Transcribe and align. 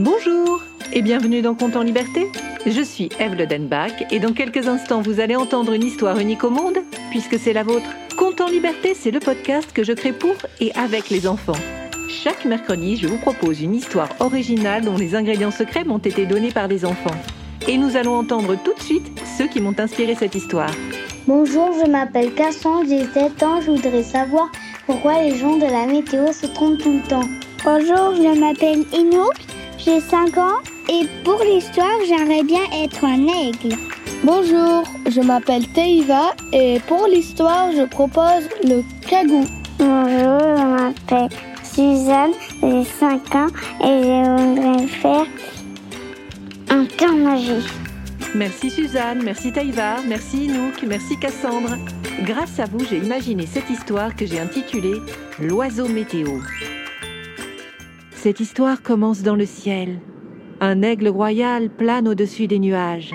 Bonjour 0.00 0.60
et 0.92 1.02
bienvenue 1.02 1.40
dans 1.40 1.54
Compte 1.54 1.76
en 1.76 1.82
Liberté. 1.82 2.26
Je 2.66 2.82
suis 2.82 3.10
Eve 3.20 3.36
Denbach 3.46 3.92
et 4.10 4.18
dans 4.18 4.32
quelques 4.32 4.66
instants 4.66 5.02
vous 5.02 5.20
allez 5.20 5.36
entendre 5.36 5.72
une 5.72 5.84
histoire 5.84 6.18
unique 6.18 6.42
au 6.42 6.50
monde 6.50 6.78
puisque 7.10 7.38
c'est 7.38 7.52
la 7.52 7.62
vôtre. 7.62 7.86
Compte 8.18 8.40
en 8.40 8.48
Liberté, 8.48 8.94
c'est 8.94 9.12
le 9.12 9.20
podcast 9.20 9.70
que 9.72 9.84
je 9.84 9.92
crée 9.92 10.12
pour 10.12 10.34
et 10.60 10.72
avec 10.74 11.10
les 11.10 11.28
enfants. 11.28 11.56
Chaque 12.10 12.44
mercredi, 12.44 12.96
je 12.96 13.06
vous 13.06 13.18
propose 13.18 13.62
une 13.62 13.76
histoire 13.76 14.08
originale 14.18 14.82
dont 14.82 14.96
les 14.96 15.14
ingrédients 15.14 15.52
secrets 15.52 15.84
m'ont 15.84 15.98
été 15.98 16.26
donnés 16.26 16.50
par 16.50 16.66
les 16.66 16.84
enfants. 16.84 17.14
Et 17.68 17.78
nous 17.78 17.96
allons 17.96 18.16
entendre 18.16 18.56
tout 18.64 18.74
de 18.74 18.82
suite 18.82 19.06
ceux 19.38 19.46
qui 19.46 19.60
m'ont 19.60 19.78
inspiré 19.78 20.16
cette 20.16 20.34
histoire. 20.34 20.74
Bonjour, 21.28 21.70
je 21.80 21.88
m'appelle 21.88 22.34
Cassandre, 22.34 22.88
j'ai 22.88 23.04
7 23.04 23.42
ans, 23.44 23.60
je 23.60 23.70
voudrais 23.70 24.02
savoir 24.02 24.50
pourquoi 24.86 25.22
les 25.22 25.36
gens 25.36 25.56
de 25.56 25.66
la 25.66 25.86
météo 25.86 26.32
se 26.32 26.46
trompent 26.46 26.78
tout 26.78 26.94
le 26.94 27.08
temps. 27.08 27.28
Bonjour, 27.64 28.14
je 28.16 28.38
m'appelle 28.38 28.84
Inouk, 28.92 29.34
j'ai 29.84 30.00
5 30.00 30.38
ans 30.38 30.58
et 30.88 31.06
pour 31.24 31.42
l'histoire, 31.42 31.98
j'aimerais 32.06 32.42
bien 32.42 32.62
être 32.82 33.04
un 33.04 33.26
aigle. 33.26 33.76
Bonjour, 34.22 34.84
je 35.10 35.20
m'appelle 35.20 35.66
Teiva 35.68 36.34
et 36.52 36.80
pour 36.86 37.06
l'histoire, 37.06 37.70
je 37.72 37.84
propose 37.84 38.48
le 38.62 38.82
cagou. 39.06 39.44
Bonjour, 39.78 40.40
je 40.56 40.64
m'appelle 40.64 41.28
Suzanne, 41.62 42.32
j'ai 42.62 42.84
5 42.84 43.34
ans 43.34 43.48
et 43.82 44.02
je 44.02 44.30
voudrais 44.30 44.86
faire 44.86 45.26
un 46.70 46.84
temps 46.86 47.16
magique. 47.16 47.70
Merci 48.34 48.70
Suzanne, 48.70 49.22
merci 49.22 49.52
Taïva, 49.52 49.96
merci 50.08 50.46
Inouk, 50.46 50.82
merci 50.86 51.18
Cassandre. 51.18 51.76
Grâce 52.22 52.58
à 52.58 52.64
vous, 52.64 52.84
j'ai 52.88 52.98
imaginé 52.98 53.46
cette 53.46 53.68
histoire 53.68 54.16
que 54.16 54.24
j'ai 54.24 54.40
intitulée 54.40 54.96
L'oiseau 55.38 55.88
météo. 55.88 56.28
Cette 58.24 58.40
histoire 58.40 58.80
commence 58.80 59.20
dans 59.20 59.36
le 59.36 59.44
ciel. 59.44 60.00
Un 60.58 60.80
aigle 60.80 61.08
royal 61.08 61.68
plane 61.68 62.08
au-dessus 62.08 62.46
des 62.46 62.58
nuages. 62.58 63.12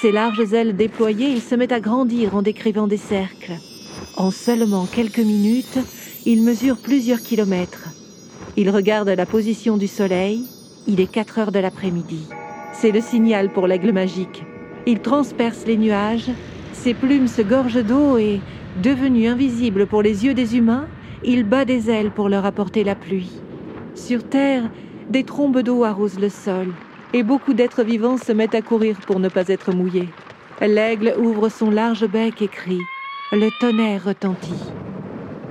Ses 0.00 0.10
larges 0.10 0.54
ailes 0.54 0.74
déployées, 0.74 1.28
il 1.28 1.42
se 1.42 1.54
met 1.54 1.70
à 1.70 1.80
grandir 1.80 2.34
en 2.34 2.40
décrivant 2.40 2.86
des 2.86 2.96
cercles. 2.96 3.52
En 4.16 4.30
seulement 4.30 4.86
quelques 4.86 5.18
minutes, 5.18 5.78
il 6.24 6.42
mesure 6.42 6.78
plusieurs 6.78 7.20
kilomètres. 7.20 7.90
Il 8.56 8.70
regarde 8.70 9.10
la 9.10 9.26
position 9.26 9.76
du 9.76 9.86
soleil. 9.86 10.44
Il 10.86 10.98
est 10.98 11.12
4 11.12 11.38
heures 11.40 11.52
de 11.52 11.58
l'après-midi. 11.58 12.22
C'est 12.72 12.90
le 12.90 13.02
signal 13.02 13.52
pour 13.52 13.66
l'aigle 13.66 13.92
magique. 13.92 14.44
Il 14.86 15.00
transperce 15.00 15.66
les 15.66 15.76
nuages, 15.76 16.30
ses 16.72 16.94
plumes 16.94 17.28
se 17.28 17.42
gorgent 17.42 17.84
d'eau 17.84 18.16
et, 18.16 18.40
devenu 18.82 19.26
invisible 19.26 19.86
pour 19.86 20.00
les 20.00 20.24
yeux 20.24 20.32
des 20.32 20.56
humains, 20.56 20.88
il 21.22 21.44
bat 21.44 21.66
des 21.66 21.90
ailes 21.90 22.12
pour 22.12 22.30
leur 22.30 22.46
apporter 22.46 22.82
la 22.82 22.94
pluie. 22.94 23.42
Sur 23.98 24.22
Terre, 24.22 24.62
des 25.10 25.24
trombes 25.24 25.60
d'eau 25.60 25.84
arrosent 25.84 26.20
le 26.20 26.28
sol, 26.28 26.68
et 27.12 27.22
beaucoup 27.22 27.52
d'êtres 27.52 27.82
vivants 27.82 28.16
se 28.16 28.32
mettent 28.32 28.54
à 28.54 28.62
courir 28.62 28.96
pour 29.06 29.18
ne 29.18 29.28
pas 29.28 29.48
être 29.48 29.72
mouillés. 29.72 30.08
L'aigle 30.60 31.14
ouvre 31.18 31.48
son 31.48 31.70
large 31.70 32.06
bec 32.06 32.40
et 32.40 32.48
crie. 32.48 32.80
Le 33.32 33.50
tonnerre 33.60 34.04
retentit. 34.04 34.62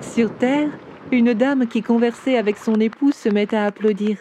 Sur 0.02 0.31
Terre, 0.31 0.70
une 1.12 1.34
dame 1.34 1.68
qui 1.68 1.84
conversait 1.84 2.38
avec 2.38 2.58
son 2.58 2.75
époux 2.75 3.12
se 3.12 3.30
met 3.30 3.53
à 3.53 3.66
applaudir. 3.66 4.18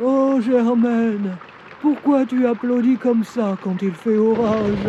Oh 0.00 0.38
Germaine, 0.40 1.36
pourquoi 1.80 2.26
tu 2.26 2.46
applaudis 2.46 2.96
comme 2.96 3.24
ça 3.24 3.56
quand 3.64 3.82
il 3.82 3.92
fait 3.92 4.18
orage? 4.18 4.86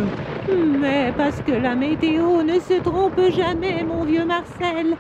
Mais 0.80 1.14
parce 1.18 1.42
que 1.42 1.54
la 1.54 1.76
météo 1.76 2.44
ne 2.44 2.60
se 2.60 2.80
trompe 2.82 3.20
jamais, 3.32 3.84
mon 3.84 4.04
vieux 4.04 4.26
Marcel. 4.26 4.96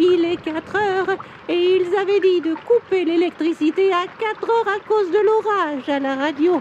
Il 0.00 0.24
est 0.24 0.40
4 0.40 0.76
heures 0.76 1.16
et 1.48 1.54
ils 1.54 1.96
avaient 1.96 2.20
dit 2.20 2.40
de 2.40 2.54
couper 2.54 3.04
l'électricité 3.04 3.90
à 3.92 4.06
4 4.06 4.48
heures 4.48 4.68
à 4.68 4.88
cause 4.88 5.10
de 5.10 5.18
l'orage 5.24 5.88
à 5.88 5.98
la 5.98 6.14
radio. 6.14 6.60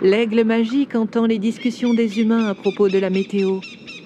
L'aigle 0.00 0.42
magique 0.42 0.96
entend 0.96 1.26
les 1.26 1.38
discussions 1.38 1.94
des 1.94 2.20
humains 2.20 2.48
à 2.48 2.54
propos 2.54 2.88
de 2.88 2.98
la 2.98 3.08
météo, 3.08 3.58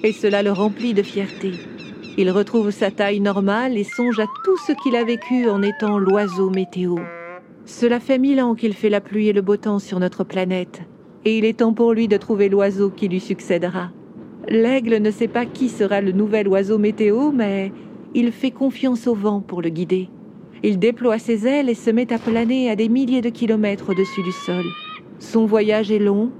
et 0.02 0.12
cela 0.12 0.42
le 0.42 0.52
remplit 0.52 0.92
de 0.92 1.02
fierté. 1.02 1.52
Il 2.18 2.30
retrouve 2.30 2.70
sa 2.70 2.90
taille 2.90 3.20
normale 3.20 3.78
et 3.78 3.84
songe 3.84 4.20
à 4.20 4.26
tout 4.44 4.58
ce 4.66 4.72
qu'il 4.72 4.94
a 4.94 5.04
vécu 5.04 5.48
en 5.48 5.62
étant 5.62 5.98
l'oiseau 5.98 6.50
météo. 6.50 6.96
Cela 7.64 7.98
fait 7.98 8.18
mille 8.18 8.42
ans 8.42 8.54
qu'il 8.54 8.74
fait 8.74 8.90
la 8.90 9.00
pluie 9.00 9.28
et 9.28 9.32
le 9.32 9.40
beau 9.40 9.56
temps 9.56 9.78
sur 9.78 10.00
notre 10.00 10.22
planète, 10.22 10.82
et 11.24 11.38
il 11.38 11.46
est 11.46 11.60
temps 11.60 11.72
pour 11.72 11.94
lui 11.94 12.08
de 12.08 12.18
trouver 12.18 12.50
l'oiseau 12.50 12.90
qui 12.90 13.08
lui 13.08 13.20
succédera. 13.20 13.90
L'aigle 14.48 14.98
ne 14.98 15.10
sait 15.10 15.28
pas 15.28 15.46
qui 15.46 15.70
sera 15.70 16.00
le 16.02 16.12
nouvel 16.12 16.46
oiseau 16.46 16.78
météo, 16.78 17.32
mais 17.32 17.72
il 18.16 18.32
fait 18.32 18.50
confiance 18.50 19.06
au 19.06 19.14
vent 19.14 19.42
pour 19.42 19.60
le 19.60 19.68
guider. 19.68 20.08
Il 20.62 20.78
déploie 20.78 21.18
ses 21.18 21.46
ailes 21.46 21.68
et 21.68 21.74
se 21.74 21.90
met 21.90 22.14
à 22.14 22.18
planer 22.18 22.70
à 22.70 22.74
des 22.74 22.88
milliers 22.88 23.20
de 23.20 23.28
kilomètres 23.28 23.90
au-dessus 23.90 24.22
du 24.22 24.32
sol. 24.32 24.64
Son 25.18 25.44
voyage 25.44 25.92
est 25.92 25.98
long, 25.98 26.32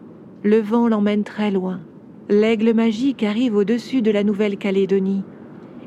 le 0.43 0.59
vent 0.59 0.89
l'emmène 0.89 1.23
très 1.23 1.51
loin. 1.51 1.81
L'aigle 2.31 2.73
magique 2.73 3.23
arrive 3.23 3.55
au-dessus 3.55 4.01
de 4.01 4.11
la 4.11 4.25
Nouvelle-Calédonie, 4.25 5.23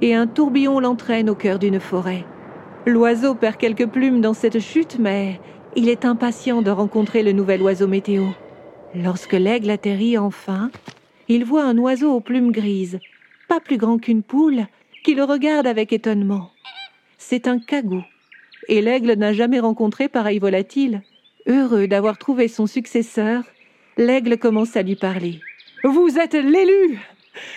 et 0.02 0.14
un 0.14 0.28
tourbillon 0.28 0.80
l'entraîne 0.80 1.28
au 1.28 1.36
cœur 1.36 1.58
d'une 1.58 1.80
forêt. 1.80 2.24
L'oiseau 2.86 3.34
perd 3.34 3.58
quelques 3.58 3.88
plumes 3.88 4.22
dans 4.22 4.36
cette 4.36 4.60
chute, 4.60 4.98
mais 5.00 5.42
il 5.76 5.90
est 5.90 6.06
impatient 6.06 6.62
de 6.62 6.70
rencontrer 6.70 7.24
le 7.24 7.32
nouvel 7.32 7.64
oiseau 7.64 7.88
météo. 7.88 8.26
Lorsque 8.94 9.34
l'aigle 9.34 9.72
atterrit 9.72 10.20
enfin, 10.20 10.70
il 11.28 11.46
voit 11.46 11.66
un 11.66 11.80
oiseau 11.80 12.12
aux 12.12 12.22
plumes 12.22 12.52
grises, 12.52 13.00
pas 13.48 13.60
plus 13.60 13.78
grand 13.78 13.98
qu'une 13.98 14.22
poule, 14.22 14.68
qui 15.09 15.16
le 15.16 15.24
regarde 15.24 15.66
avec 15.66 15.92
étonnement. 15.92 16.52
C'est 17.18 17.47
un 17.47 17.58
cagou, 17.58 18.03
et 18.68 18.80
l'aigle 18.80 19.14
n'a 19.14 19.34
jamais 19.34 19.59
rencontré 19.59 20.08
pareil 20.08 20.38
volatile. 20.38 21.02
Heureux 21.47 21.88
d'avoir 21.88 22.20
trouvé 22.20 22.47
son 22.47 22.68
successeur, 22.68 23.42
l'aigle 23.98 24.38
commence 24.38 24.78
à 24.78 24.84
lui 24.84 24.96
parler. 24.96 25.40
Vous 25.84 26.19
êtes 26.19 26.36
l'élu 26.36 27.00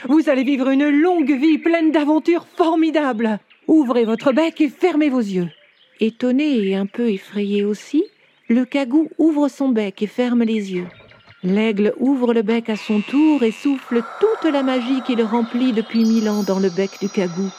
Vous 0.09 0.31
allez 0.31 0.45
vivre 0.45 0.71
une 0.71 0.89
longue 0.89 1.31
vie 1.31 1.59
pleine 1.59 1.91
d'aventures 1.91 2.47
formidables 2.47 3.39
Ouvrez 3.69 4.07
votre 4.07 4.33
bec 4.33 4.59
et 4.63 4.71
fermez 4.71 5.11
vos 5.11 5.21
yeux. 5.21 5.51
Étonné 6.01 6.57
et 6.69 6.75
un 6.75 6.87
peu 6.87 7.11
effrayé 7.11 7.65
aussi, 7.65 8.03
le 8.49 8.65
cagou 8.65 9.11
ouvre 9.19 9.49
son 9.49 9.69
bec 9.69 10.01
et 10.01 10.07
ferme 10.07 10.43
les 10.43 10.73
yeux. 10.73 10.89
L'aigle 11.45 11.93
ouvre 11.99 12.33
le 12.33 12.43
bec 12.43 12.71
à 12.71 12.77
son 12.77 13.01
tour 13.01 13.43
et 13.43 13.51
souffle 13.51 14.03
toute 14.21 14.53
la 14.53 14.63
magie 14.63 15.03
qui 15.03 15.17
le 15.17 15.25
remplit 15.25 15.73
depuis 15.73 16.05
mille 16.05 16.29
ans 16.29 16.45
dans 16.45 16.61
le 16.61 16.71
bec 16.71 16.91
du 17.01 17.09
cagou. 17.09 17.51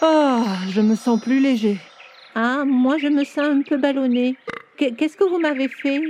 Ah, 0.00 0.44
je 0.68 0.80
me 0.80 0.94
sens 0.94 1.20
plus 1.20 1.40
léger. 1.40 1.78
Ah, 2.36 2.64
moi 2.64 2.96
je 2.98 3.08
me 3.08 3.24
sens 3.24 3.46
un 3.46 3.62
peu 3.62 3.76
ballonné. 3.76 4.36
Qu'est-ce 4.76 5.16
que 5.16 5.28
vous 5.28 5.40
m'avez 5.40 5.66
fait? 5.66 6.00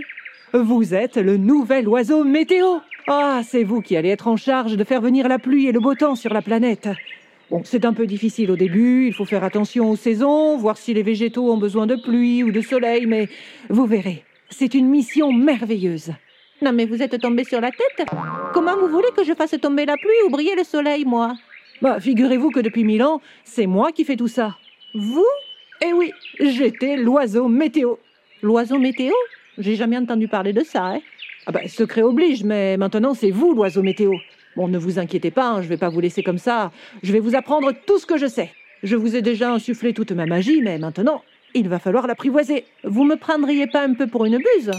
Vous 0.52 0.92
êtes 0.92 1.16
le 1.16 1.38
nouvel 1.38 1.88
oiseau 1.88 2.24
météo. 2.24 2.78
Ah, 3.06 3.40
c'est 3.42 3.64
vous 3.64 3.80
qui 3.80 3.96
allez 3.96 4.10
être 4.10 4.28
en 4.28 4.36
charge 4.36 4.76
de 4.76 4.84
faire 4.84 5.00
venir 5.00 5.26
la 5.26 5.38
pluie 5.38 5.66
et 5.66 5.72
le 5.72 5.80
beau 5.80 5.94
temps 5.94 6.16
sur 6.16 6.34
la 6.34 6.42
planète. 6.42 6.88
Bon, 7.50 7.62
c'est 7.64 7.84
un 7.84 7.92
peu 7.92 8.06
difficile 8.06 8.50
au 8.50 8.56
début, 8.56 9.06
il 9.06 9.14
faut 9.14 9.26
faire 9.26 9.44
attention 9.44 9.90
aux 9.90 9.96
saisons, 9.96 10.56
voir 10.56 10.76
si 10.76 10.92
les 10.92 11.02
végétaux 11.02 11.52
ont 11.52 11.58
besoin 11.58 11.86
de 11.86 11.96
pluie 11.96 12.42
ou 12.42 12.50
de 12.50 12.60
soleil, 12.62 13.06
mais 13.06 13.28
vous 13.68 13.84
verrez, 13.84 14.24
c'est 14.48 14.74
une 14.74 14.88
mission 14.88 15.32
merveilleuse. 15.32 16.12
Non 16.64 16.72
mais 16.72 16.86
vous 16.86 17.02
êtes 17.02 17.20
tombé 17.20 17.44
sur 17.44 17.60
la 17.60 17.70
tête 17.70 18.08
Comment 18.54 18.74
vous 18.78 18.88
voulez 18.88 19.10
que 19.14 19.22
je 19.22 19.34
fasse 19.34 19.54
tomber 19.60 19.84
la 19.84 19.98
pluie 19.98 20.22
ou 20.26 20.30
briller 20.30 20.54
le 20.56 20.64
soleil, 20.64 21.04
moi? 21.04 21.34
Bah, 21.82 22.00
figurez-vous 22.00 22.50
que 22.50 22.60
depuis 22.60 22.84
mille 22.84 23.02
ans, 23.02 23.20
c'est 23.44 23.66
moi 23.66 23.92
qui 23.92 24.02
fais 24.02 24.16
tout 24.16 24.28
ça. 24.28 24.56
Vous? 24.94 25.26
Eh 25.84 25.92
oui, 25.92 26.10
j'étais 26.40 26.96
l'oiseau 26.96 27.48
météo. 27.48 27.96
L'oiseau 28.40 28.78
météo? 28.78 29.12
J'ai 29.58 29.74
jamais 29.74 29.98
entendu 29.98 30.26
parler 30.26 30.54
de 30.54 30.62
ça, 30.62 30.86
hein 30.86 31.00
Ah 31.46 31.52
bah, 31.52 31.68
secret 31.68 32.00
oblige, 32.00 32.44
mais 32.44 32.78
maintenant 32.78 33.12
c'est 33.12 33.30
vous 33.30 33.52
l'oiseau 33.52 33.82
météo. 33.82 34.12
Bon, 34.56 34.66
ne 34.66 34.78
vous 34.78 34.98
inquiétez 34.98 35.30
pas, 35.30 35.48
hein, 35.50 35.60
je 35.62 35.68
vais 35.68 35.76
pas 35.76 35.90
vous 35.90 36.00
laisser 36.00 36.22
comme 36.22 36.38
ça. 36.38 36.72
Je 37.02 37.12
vais 37.12 37.20
vous 37.20 37.34
apprendre 37.34 37.72
tout 37.86 37.98
ce 37.98 38.06
que 38.06 38.16
je 38.16 38.26
sais. 38.26 38.50
Je 38.82 38.96
vous 38.96 39.16
ai 39.16 39.20
déjà 39.20 39.52
insufflé 39.52 39.92
toute 39.92 40.12
ma 40.12 40.24
magie, 40.24 40.62
mais 40.62 40.78
maintenant, 40.78 41.22
il 41.52 41.68
va 41.68 41.78
falloir 41.78 42.06
l'apprivoiser. 42.06 42.64
Vous 42.84 43.04
me 43.04 43.16
prendriez 43.16 43.66
pas 43.66 43.84
un 43.84 43.92
peu 43.92 44.06
pour 44.06 44.24
une 44.24 44.38
buse? 44.38 44.70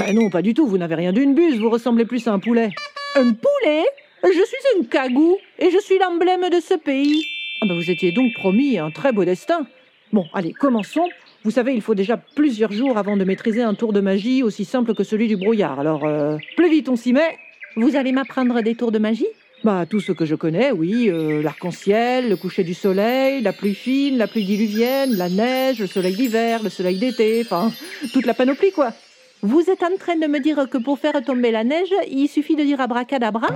Ben 0.00 0.14
non, 0.14 0.30
pas 0.30 0.40
du 0.40 0.54
tout, 0.54 0.66
vous 0.66 0.78
n'avez 0.78 0.94
rien 0.94 1.12
d'une 1.12 1.34
buse, 1.34 1.60
vous 1.60 1.68
ressemblez 1.68 2.06
plus 2.06 2.26
à 2.26 2.32
un 2.32 2.38
poulet. 2.38 2.70
Un 3.16 3.34
poulet 3.34 3.84
Je 4.24 4.30
suis 4.30 4.78
une 4.78 4.86
cagou, 4.86 5.36
et 5.58 5.70
je 5.70 5.78
suis 5.78 5.98
l'emblème 5.98 6.48
de 6.48 6.58
ce 6.58 6.72
pays. 6.72 7.26
Ah 7.60 7.66
ben 7.68 7.74
vous 7.74 7.90
étiez 7.90 8.10
donc 8.10 8.32
promis 8.32 8.78
un 8.78 8.90
très 8.90 9.12
beau 9.12 9.26
destin. 9.26 9.66
Bon, 10.10 10.24
allez, 10.32 10.54
commençons. 10.54 11.06
Vous 11.44 11.50
savez, 11.50 11.74
il 11.74 11.82
faut 11.82 11.94
déjà 11.94 12.16
plusieurs 12.16 12.72
jours 12.72 12.96
avant 12.96 13.18
de 13.18 13.24
maîtriser 13.24 13.60
un 13.60 13.74
tour 13.74 13.92
de 13.92 14.00
magie 14.00 14.42
aussi 14.42 14.64
simple 14.64 14.94
que 14.94 15.04
celui 15.04 15.28
du 15.28 15.36
brouillard. 15.36 15.78
Alors, 15.78 16.06
euh, 16.06 16.38
plus 16.56 16.70
vite 16.70 16.88
on 16.88 16.96
s'y 16.96 17.12
met, 17.12 17.36
vous 17.76 17.94
allez 17.94 18.12
m'apprendre 18.12 18.62
des 18.62 18.76
tours 18.76 18.92
de 18.92 18.98
magie? 18.98 19.28
Bah, 19.64 19.84
tout 19.84 20.00
ce 20.00 20.12
que 20.12 20.24
je 20.24 20.34
connais, 20.34 20.72
oui. 20.72 21.10
Euh, 21.10 21.42
l'arc-en-ciel, 21.42 22.30
le 22.30 22.36
coucher 22.36 22.64
du 22.64 22.72
soleil, 22.72 23.42
la 23.42 23.52
pluie 23.52 23.74
fine, 23.74 24.16
la 24.16 24.28
pluie 24.28 24.46
diluvienne, 24.46 25.14
la 25.18 25.28
neige, 25.28 25.78
le 25.78 25.86
soleil 25.86 26.14
d'hiver, 26.14 26.62
le 26.62 26.70
soleil 26.70 26.96
d'été, 26.96 27.42
enfin, 27.44 27.70
toute 28.14 28.24
la 28.24 28.32
panoplie, 28.32 28.72
quoi. 28.72 28.94
Vous 29.42 29.70
êtes 29.70 29.82
en 29.82 29.96
train 29.98 30.16
de 30.16 30.26
me 30.26 30.38
dire 30.38 30.68
que 30.68 30.76
pour 30.76 30.98
faire 30.98 31.22
tomber 31.24 31.50
la 31.50 31.64
neige, 31.64 31.94
il 32.10 32.28
suffit 32.28 32.56
de 32.56 32.62
dire 32.62 32.80
abracadabra? 32.80 33.48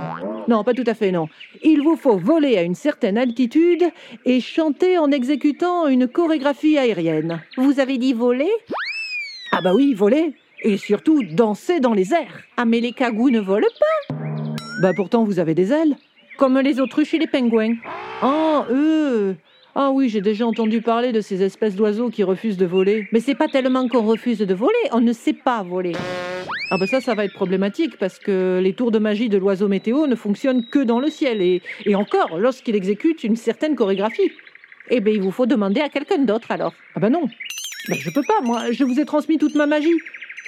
Non, 0.47 0.63
pas 0.63 0.73
tout 0.73 0.83
à 0.87 0.95
fait, 0.95 1.11
non. 1.11 1.27
Il 1.63 1.81
vous 1.83 1.95
faut 1.95 2.17
voler 2.17 2.57
à 2.57 2.63
une 2.63 2.73
certaine 2.73 3.19
altitude 3.19 3.83
et 4.25 4.39
chanter 4.41 4.97
en 4.97 5.11
exécutant 5.11 5.87
une 5.87 6.07
chorégraphie 6.07 6.79
aérienne. 6.79 7.41
Vous 7.57 7.79
avez 7.79 7.99
dit 7.99 8.13
voler? 8.13 8.49
Ah 9.51 9.61
bah 9.61 9.73
oui, 9.75 9.93
voler. 9.93 10.33
Et 10.63 10.77
surtout 10.77 11.21
danser 11.23 11.79
dans 11.79 11.93
les 11.93 12.13
airs. 12.13 12.43
Ah, 12.57 12.65
mais 12.65 12.79
les 12.79 12.91
cagous 12.91 13.29
ne 13.29 13.39
volent 13.39 13.67
pas? 13.79 14.15
Bah 14.81 14.91
pourtant 14.95 15.23
vous 15.23 15.37
avez 15.37 15.53
des 15.53 15.71
ailes. 15.71 15.95
Comme 16.37 16.59
les 16.59 16.79
autruches 16.79 17.13
et 17.13 17.19
les 17.19 17.27
pingouins. 17.27 17.75
Ah, 18.23 18.65
eux 18.71 19.35
Ah 19.77 19.91
oui, 19.91 20.07
j'ai 20.07 20.21
déjà 20.21 20.47
entendu 20.47 20.81
parler 20.81 21.11
de 21.11 21.19
ces 21.19 21.43
espèces 21.43 21.75
d'oiseaux 21.75 22.09
qui 22.09 22.23
refusent 22.23 22.55
de 22.55 22.65
voler. 22.65 23.09
Mais 23.11 23.19
c'est 23.19 23.35
pas 23.35 23.49
tellement 23.49 23.89
qu'on 23.89 24.03
refuse 24.03 24.39
de 24.39 24.53
voler, 24.53 24.73
on 24.93 25.01
ne 25.01 25.11
sait 25.11 25.33
pas 25.33 25.63
voler. 25.63 25.91
Ah 26.71 26.77
bah 26.79 26.87
ça, 26.87 27.01
ça 27.01 27.13
va 27.13 27.25
être 27.25 27.33
problématique 27.33 27.97
parce 27.99 28.17
que 28.17 28.61
les 28.63 28.73
tours 28.73 28.91
de 28.91 28.99
magie 28.99 29.27
de 29.27 29.37
l'oiseau 29.37 29.67
météo 29.67 30.07
ne 30.07 30.15
fonctionnent 30.15 30.65
que 30.65 30.79
dans 30.79 30.99
le 31.01 31.09
ciel 31.09 31.41
et, 31.41 31.61
et 31.85 31.93
encore 31.93 32.39
lorsqu'il 32.39 32.75
exécute 32.75 33.23
une 33.25 33.35
certaine 33.35 33.75
chorégraphie. 33.75 34.31
Eh 34.89 35.01
bien, 35.01 35.13
il 35.13 35.21
vous 35.21 35.31
faut 35.31 35.45
demander 35.45 35.81
à 35.81 35.89
quelqu'un 35.89 36.19
d'autre 36.19 36.51
alors. 36.51 36.73
Ah 36.95 37.01
bah 37.01 37.09
non, 37.09 37.27
je 37.89 38.09
peux 38.11 38.23
pas, 38.23 38.41
moi, 38.43 38.71
je 38.71 38.83
vous 38.85 38.99
ai 38.99 39.05
transmis 39.05 39.37
toute 39.37 39.55
ma 39.55 39.65
magie. 39.65 39.99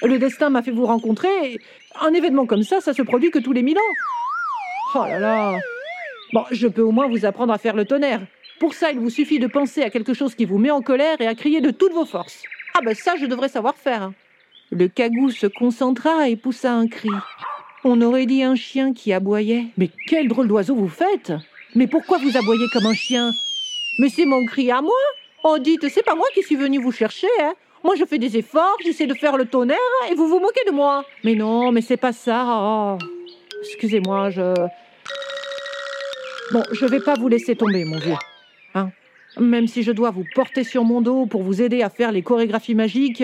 Le 0.03 0.17
destin 0.19 0.49
m'a 0.49 0.61
fait 0.61 0.71
vous 0.71 0.85
rencontrer. 0.85 1.27
et 1.43 1.59
Un 2.01 2.13
événement 2.13 2.45
comme 2.45 2.63
ça, 2.63 2.79
ça 2.79 2.93
se 2.93 3.01
produit 3.01 3.29
que 3.29 3.39
tous 3.39 3.51
les 3.51 3.61
mille 3.63 3.77
ans. 3.77 4.95
Oh 4.95 5.03
là 5.05 5.19
là 5.19 5.59
Bon, 6.33 6.43
je 6.51 6.67
peux 6.67 6.81
au 6.81 6.91
moins 6.91 7.07
vous 7.07 7.25
apprendre 7.25 7.51
à 7.53 7.57
faire 7.57 7.75
le 7.75 7.85
tonnerre. 7.85 8.21
Pour 8.59 8.73
ça, 8.73 8.91
il 8.91 8.99
vous 8.99 9.09
suffit 9.09 9.39
de 9.39 9.47
penser 9.47 9.83
à 9.83 9.89
quelque 9.89 10.13
chose 10.13 10.33
qui 10.35 10.45
vous 10.45 10.57
met 10.57 10.71
en 10.71 10.81
colère 10.81 11.19
et 11.21 11.27
à 11.27 11.35
crier 11.35 11.61
de 11.61 11.71
toutes 11.71 11.93
vos 11.93 12.05
forces. 12.05 12.41
Ah 12.73 12.79
ben 12.83 12.95
ça, 12.95 13.15
je 13.19 13.25
devrais 13.25 13.49
savoir 13.49 13.75
faire. 13.75 14.01
hein. 14.01 14.13
Le 14.71 14.87
cagou 14.87 15.29
se 15.29 15.47
concentra 15.47 16.27
et 16.27 16.35
poussa 16.35 16.73
un 16.73 16.87
cri. 16.87 17.09
On 17.83 18.01
aurait 18.01 18.25
dit 18.25 18.43
un 18.43 18.55
chien 18.55 18.93
qui 18.93 19.13
aboyait. 19.13 19.65
Mais 19.77 19.89
quel 20.07 20.27
drôle 20.27 20.47
d'oiseau 20.47 20.75
vous 20.75 20.89
faites 20.89 21.31
Mais 21.75 21.87
pourquoi 21.87 22.17
vous 22.17 22.35
aboyez 22.35 22.65
comme 22.73 22.85
un 22.85 22.93
chien? 22.93 23.31
Mais 23.99 24.09
c'est 24.09 24.25
mon 24.25 24.45
cri 24.45 24.71
à 24.71 24.81
moi. 24.81 24.91
Oh, 25.43 25.57
dites, 25.59 25.87
c'est 25.89 26.03
pas 26.03 26.15
moi 26.15 26.25
qui 26.33 26.43
suis 26.43 26.55
venu 26.55 26.79
vous 26.81 26.91
chercher, 26.91 27.27
hein. 27.41 27.53
Moi, 27.83 27.95
je 27.95 28.03
fais 28.05 28.17
des 28.17 28.35
efforts, 28.37 28.75
j'essaie 28.83 29.05
de 29.05 29.13
faire 29.13 29.37
le 29.37 29.45
tonnerre, 29.45 29.77
et 30.11 30.15
vous 30.15 30.27
vous 30.27 30.39
moquez 30.39 30.65
de 30.65 30.71
moi. 30.71 31.05
Mais 31.23 31.35
non, 31.35 31.71
mais 31.71 31.81
c'est 31.81 31.95
pas 31.95 32.11
ça. 32.11 32.43
Oh. 32.47 32.97
Excusez-moi, 33.61 34.31
je. 34.31 34.53
Bon, 36.51 36.63
je 36.71 36.85
vais 36.85 36.99
pas 36.99 37.13
vous 37.13 37.27
laisser 37.27 37.55
tomber, 37.55 37.85
mon 37.85 37.99
vieux. 37.99 38.15
Hein 38.77 38.91
Même 39.39 39.67
si 39.67 39.83
je 39.83 39.91
dois 39.91 40.11
vous 40.11 40.25
porter 40.35 40.63
sur 40.63 40.83
mon 40.83 41.01
dos 41.01 41.25
pour 41.25 41.43
vous 41.43 41.61
aider 41.61 41.81
à 41.81 41.89
faire 41.89 42.11
les 42.11 42.21
chorégraphies 42.21 42.75
magiques, 42.75 43.23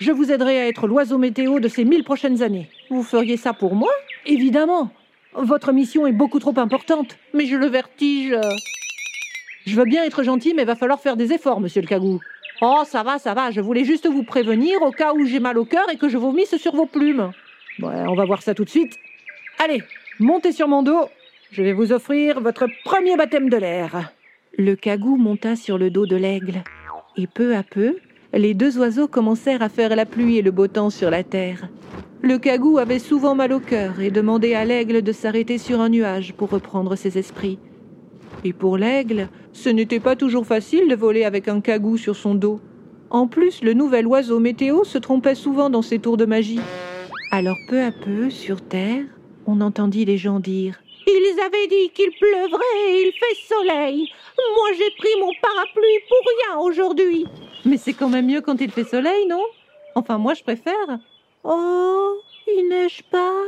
je 0.00 0.12
vous 0.12 0.32
aiderai 0.32 0.58
à 0.58 0.68
être 0.68 0.86
l'oiseau 0.86 1.18
météo 1.18 1.60
de 1.60 1.68
ces 1.68 1.84
mille 1.84 2.04
prochaines 2.04 2.42
années. 2.42 2.68
Vous 2.90 3.02
feriez 3.02 3.36
ça 3.36 3.52
pour 3.52 3.74
moi? 3.74 3.92
Évidemment 4.26 4.90
Votre 5.34 5.72
mission 5.72 6.06
est 6.06 6.12
beaucoup 6.12 6.40
trop 6.40 6.58
importante. 6.58 7.16
Mais 7.32 7.46
je 7.46 7.56
le 7.56 7.66
vertige. 7.66 8.34
Je 9.66 9.76
veux 9.76 9.84
bien 9.84 10.04
être 10.04 10.22
gentil, 10.22 10.52
mais 10.54 10.64
va 10.64 10.76
falloir 10.76 11.00
faire 11.00 11.16
des 11.16 11.32
efforts, 11.32 11.60
monsieur 11.60 11.80
le 11.80 11.86
cagou. 11.86 12.20
Oh, 12.60 12.82
ça 12.84 13.02
va, 13.02 13.18
ça 13.18 13.34
va, 13.34 13.50
je 13.50 13.60
voulais 13.60 13.84
juste 13.84 14.06
vous 14.06 14.22
prévenir 14.22 14.80
au 14.82 14.90
cas 14.90 15.12
où 15.12 15.24
j'ai 15.24 15.40
mal 15.40 15.58
au 15.58 15.64
cœur 15.64 15.90
et 15.90 15.96
que 15.96 16.08
je 16.08 16.16
vomisse 16.16 16.56
sur 16.56 16.74
vos 16.74 16.86
plumes. 16.86 17.32
Ouais, 17.80 18.04
on 18.06 18.14
va 18.14 18.24
voir 18.24 18.42
ça 18.42 18.54
tout 18.54 18.64
de 18.64 18.70
suite. 18.70 18.96
Allez, 19.58 19.82
montez 20.20 20.52
sur 20.52 20.68
mon 20.68 20.82
dos. 20.82 21.08
Je 21.50 21.62
vais 21.62 21.72
vous 21.72 21.92
offrir 21.92 22.40
votre 22.40 22.66
premier 22.84 23.16
baptême 23.16 23.48
de 23.48 23.56
l'air. 23.56 24.12
Le 24.56 24.76
cagou 24.76 25.16
monta 25.16 25.56
sur 25.56 25.78
le 25.78 25.90
dos 25.90 26.06
de 26.06 26.14
l'aigle. 26.14 26.62
Et 27.16 27.26
peu 27.26 27.56
à 27.56 27.64
peu, 27.64 27.96
les 28.32 28.54
deux 28.54 28.78
oiseaux 28.78 29.08
commencèrent 29.08 29.62
à 29.62 29.68
faire 29.68 29.96
la 29.96 30.06
pluie 30.06 30.38
et 30.38 30.42
le 30.42 30.52
beau 30.52 30.68
temps 30.68 30.90
sur 30.90 31.10
la 31.10 31.24
terre. 31.24 31.68
Le 32.22 32.38
cagou 32.38 32.78
avait 32.78 33.00
souvent 33.00 33.34
mal 33.34 33.52
au 33.52 33.58
cœur 33.58 33.98
et 34.00 34.12
demandait 34.12 34.54
à 34.54 34.64
l'aigle 34.64 35.02
de 35.02 35.10
s'arrêter 35.10 35.58
sur 35.58 35.80
un 35.80 35.88
nuage 35.88 36.34
pour 36.34 36.50
reprendre 36.50 36.94
ses 36.94 37.18
esprits. 37.18 37.58
Et 38.44 38.52
pour 38.52 38.78
l'aigle, 38.78 39.28
ce 39.52 39.70
n'était 39.70 39.98
pas 39.98 40.14
toujours 40.14 40.46
facile 40.46 40.86
de 40.88 40.94
voler 40.94 41.24
avec 41.24 41.48
un 41.48 41.60
cagou 41.60 41.96
sur 41.96 42.14
son 42.14 42.36
dos. 42.36 42.60
En 43.10 43.26
plus, 43.26 43.60
le 43.60 43.72
nouvel 43.74 44.06
oiseau 44.06 44.38
météo 44.38 44.84
se 44.84 44.98
trompait 44.98 45.34
souvent 45.34 45.68
dans 45.68 45.82
ses 45.82 45.98
tours 45.98 46.16
de 46.16 46.26
magie. 46.26 46.60
Alors 47.32 47.56
peu 47.68 47.80
à 47.80 47.90
peu, 47.90 48.30
sur 48.30 48.60
terre, 48.60 49.02
on 49.46 49.60
entendit 49.60 50.04
les 50.04 50.16
gens 50.16 50.38
dire 50.38 50.83
Ils 51.06 51.40
avaient 51.40 51.66
dit 51.66 51.90
qu'il 51.90 52.10
pleuvrait 52.12 52.80
et 52.88 53.02
il 53.06 53.12
fait 53.12 53.54
soleil. 53.54 54.10
Moi 54.56 54.68
j'ai 54.78 54.90
pris 54.98 55.20
mon 55.20 55.32
parapluie 55.40 56.00
pour 56.08 56.18
rien 56.38 56.58
aujourd'hui. 56.60 57.26
Mais 57.64 57.76
c'est 57.76 57.94
quand 57.94 58.08
même 58.08 58.26
mieux 58.26 58.40
quand 58.40 58.60
il 58.60 58.70
fait 58.70 58.84
soleil, 58.84 59.26
non? 59.26 59.42
Enfin, 59.94 60.18
moi, 60.18 60.34
je 60.34 60.42
préfère. 60.42 60.98
Oh, 61.44 62.16
il 62.46 62.68
neige 62.68 63.02
pas. 63.10 63.42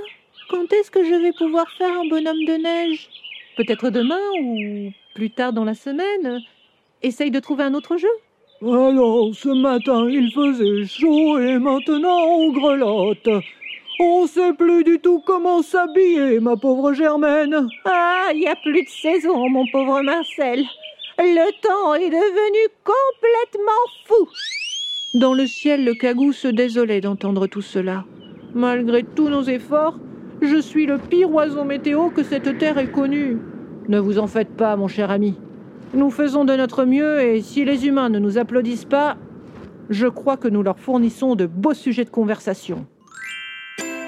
Quand 0.49 0.73
est-ce 0.73 0.91
que 0.91 1.05
je 1.05 1.15
vais 1.15 1.33
pouvoir 1.33 1.69
faire 1.77 1.93
un 1.93 2.09
bonhomme 2.09 2.45
de 2.47 2.55
neige? 2.55 3.09
Peut-être 3.57 3.91
demain 3.91 4.21
ou 4.43 4.91
plus 5.15 5.31
tard 5.31 5.53
dans 5.53 5.65
la 5.65 5.75
semaine. 5.75 6.41
Essaye 7.03 7.31
de 7.31 7.41
trouver 7.41 7.65
un 7.65 7.75
autre 7.75 7.97
jeu. 7.97 8.09
Alors, 8.63 9.35
ce 9.35 9.49
matin, 9.49 10.09
il 10.09 10.33
faisait 10.33 10.87
chaud 10.87 11.39
et 11.39 11.59
maintenant 11.59 12.25
on 12.27 12.53
grelotte. 12.53 13.29
On 13.99 14.27
sait 14.27 14.53
plus 14.53 14.85
du 14.85 14.99
tout 14.99 15.23
comment 15.25 15.63
s'habiller, 15.63 16.39
ma 16.39 16.57
pauvre 16.57 16.93
Germaine. 16.93 17.67
Ah, 17.87 18.29
il 18.35 18.41
n'y 18.41 18.47
a 18.47 18.55
plus 18.57 18.83
de 18.83 18.89
saison, 18.89 19.49
mon 19.49 19.65
pauvre 19.73 20.03
Marcel. 20.03 20.65
Le 21.19 21.63
temps 21.63 21.95
est 21.95 22.11
devenu 22.11 22.59
complètement 22.85 23.73
fou. 24.05 24.29
Dans 25.19 25.33
le 25.33 25.47
ciel, 25.47 25.83
le 25.87 25.95
cagou 25.95 26.33
se 26.33 26.49
désolait 26.49 27.01
d'entendre 27.01 27.47
tout 27.47 27.63
cela. 27.63 28.05
Malgré 28.55 29.03
tous 29.03 29.31
nos 29.31 29.45
efforts, 29.45 29.99
je 30.43 30.61
suis 30.61 30.85
le 30.85 30.99
pire 30.99 31.33
oiseau 31.33 31.65
météo 31.65 32.11
que 32.11 32.23
cette 32.23 32.59
terre 32.59 32.77
ait 32.77 32.91
connu. 32.91 33.39
Ne 33.89 33.99
vous 33.99 34.19
en 34.19 34.27
faites 34.27 34.55
pas, 34.55 34.77
mon 34.77 34.89
cher 34.89 35.11
ami. 35.11 35.37
Nous 35.95 36.11
faisons 36.11 36.45
de 36.45 36.55
notre 36.55 36.85
mieux 36.85 37.23
et 37.23 37.41
si 37.41 37.65
les 37.65 37.87
humains 37.87 38.11
ne 38.11 38.19
nous 38.19 38.37
applaudissent 38.37 38.85
pas, 38.85 39.17
je 39.89 40.07
crois 40.07 40.37
que 40.37 40.49
nous 40.49 40.63
leur 40.63 40.79
fournissons 40.79 41.35
de 41.35 41.47
beaux 41.47 41.73
sujets 41.73 42.05
de 42.05 42.11
conversation. 42.11 42.87